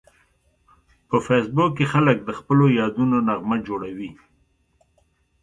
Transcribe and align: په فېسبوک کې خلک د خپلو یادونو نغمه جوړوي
په 1.07 1.15
فېسبوک 1.27 1.71
کې 1.77 1.85
خلک 1.93 2.17
د 2.23 2.29
خپلو 2.39 2.65
یادونو 2.79 3.17
نغمه 3.27 3.57
جوړوي 3.67 4.11